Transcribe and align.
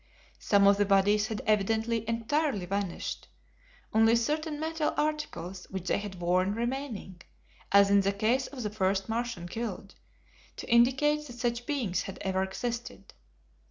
Some 0.39 0.65
of 0.65 0.77
the 0.77 0.85
bodies 0.85 1.27
had 1.27 1.43
evidently 1.45 2.09
entirely 2.09 2.65
vanished; 2.65 3.27
only 3.93 4.15
certain 4.15 4.59
metal 4.59 4.95
articles 4.97 5.67
which 5.69 5.89
they 5.89 5.99
had 5.99 6.15
worn 6.19 6.55
remaining, 6.55 7.21
as 7.71 7.91
in 7.91 8.01
the 8.01 8.11
case 8.11 8.47
of 8.47 8.63
the 8.63 8.71
first 8.71 9.09
Martian 9.09 9.47
killed, 9.47 9.93
to 10.57 10.67
indicate 10.67 11.27
that 11.27 11.37
such 11.37 11.67
beings 11.67 12.01
had 12.01 12.17
ever 12.23 12.41
existed. 12.41 13.13